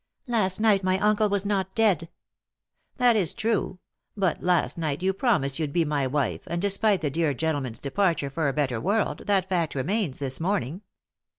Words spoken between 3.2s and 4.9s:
true; but last